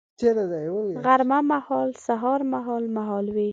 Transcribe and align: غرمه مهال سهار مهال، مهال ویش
غرمه 1.05 1.39
مهال 1.51 1.89
سهار 2.05 2.39
مهال، 2.53 2.83
مهال 2.97 3.25
ویش 3.35 3.49